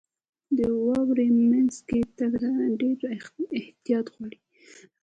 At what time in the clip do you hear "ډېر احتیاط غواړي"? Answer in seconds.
2.79-4.39